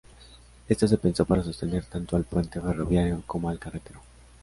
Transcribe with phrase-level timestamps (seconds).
[0.67, 4.01] Esta se pensó para sostener tanto al puente ferroviario como al carretero.